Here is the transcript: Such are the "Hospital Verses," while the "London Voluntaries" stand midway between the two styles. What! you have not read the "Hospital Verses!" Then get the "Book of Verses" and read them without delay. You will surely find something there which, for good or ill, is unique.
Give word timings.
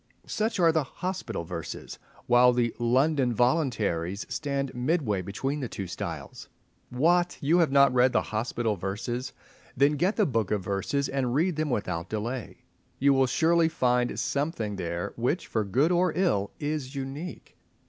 Such 0.25 0.59
are 0.59 0.71
the 0.71 0.83
"Hospital 0.83 1.43
Verses," 1.43 1.99
while 2.25 2.53
the 2.53 2.73
"London 2.79 3.31
Voluntaries" 3.35 4.25
stand 4.29 4.73
midway 4.73 5.21
between 5.21 5.59
the 5.59 5.69
two 5.69 5.85
styles. 5.85 6.49
What! 6.89 7.37
you 7.39 7.59
have 7.59 7.71
not 7.71 7.93
read 7.93 8.11
the 8.11 8.23
"Hospital 8.23 8.75
Verses!" 8.75 9.31
Then 9.77 9.91
get 9.97 10.15
the 10.15 10.25
"Book 10.25 10.49
of 10.49 10.63
Verses" 10.63 11.07
and 11.07 11.35
read 11.35 11.55
them 11.55 11.69
without 11.69 12.09
delay. 12.09 12.63
You 12.97 13.13
will 13.13 13.27
surely 13.27 13.69
find 13.69 14.19
something 14.19 14.75
there 14.75 15.13
which, 15.17 15.45
for 15.45 15.63
good 15.63 15.91
or 15.91 16.11
ill, 16.15 16.49
is 16.59 16.95
unique. 16.95 17.55